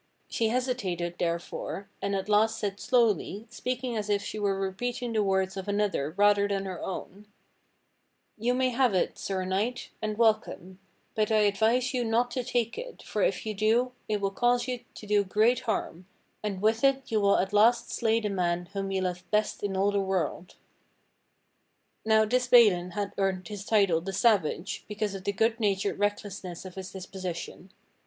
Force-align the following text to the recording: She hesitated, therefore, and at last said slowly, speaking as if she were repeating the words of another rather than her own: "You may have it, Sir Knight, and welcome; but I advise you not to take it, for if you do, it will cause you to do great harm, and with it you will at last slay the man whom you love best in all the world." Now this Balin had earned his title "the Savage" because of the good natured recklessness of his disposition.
She 0.27 0.47
hesitated, 0.47 1.17
therefore, 1.19 1.87
and 2.01 2.15
at 2.15 2.27
last 2.27 2.57
said 2.57 2.79
slowly, 2.79 3.45
speaking 3.51 3.95
as 3.95 4.09
if 4.09 4.23
she 4.23 4.39
were 4.39 4.59
repeating 4.59 5.13
the 5.13 5.21
words 5.21 5.55
of 5.55 5.67
another 5.67 6.09
rather 6.17 6.47
than 6.47 6.65
her 6.65 6.81
own: 6.83 7.27
"You 8.35 8.55
may 8.55 8.69
have 8.71 8.95
it, 8.95 9.19
Sir 9.19 9.45
Knight, 9.45 9.91
and 10.01 10.17
welcome; 10.17 10.79
but 11.13 11.31
I 11.31 11.41
advise 11.41 11.93
you 11.93 12.03
not 12.03 12.31
to 12.31 12.43
take 12.43 12.79
it, 12.79 13.03
for 13.03 13.21
if 13.21 13.45
you 13.45 13.53
do, 13.53 13.91
it 14.09 14.19
will 14.21 14.31
cause 14.31 14.67
you 14.67 14.79
to 14.95 15.05
do 15.05 15.23
great 15.23 15.59
harm, 15.59 16.07
and 16.41 16.63
with 16.63 16.83
it 16.83 17.11
you 17.11 17.21
will 17.21 17.37
at 17.37 17.53
last 17.53 17.91
slay 17.91 18.19
the 18.19 18.29
man 18.31 18.69
whom 18.73 18.89
you 18.89 19.01
love 19.01 19.23
best 19.29 19.61
in 19.61 19.77
all 19.77 19.91
the 19.91 20.01
world." 20.01 20.55
Now 22.03 22.25
this 22.25 22.47
Balin 22.47 22.93
had 22.97 23.13
earned 23.19 23.49
his 23.49 23.65
title 23.65 24.01
"the 24.01 24.13
Savage" 24.13 24.83
because 24.87 25.13
of 25.13 25.25
the 25.25 25.31
good 25.31 25.59
natured 25.59 25.99
recklessness 25.99 26.65
of 26.65 26.73
his 26.73 26.91
disposition. 26.91 27.71